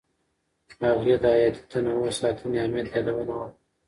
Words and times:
هغې 0.89 1.15
د 1.23 1.25
حیاتي 1.35 1.61
تنوع 1.71 2.09
ساتنې 2.19 2.57
اهمیت 2.61 2.87
یادونه 2.91 3.11
وکړه. 3.17 3.47